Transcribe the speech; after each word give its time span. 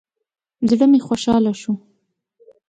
زړه 0.69 0.85
مې 0.91 0.99
خوشاله 1.07 1.53
شو. 1.61 1.73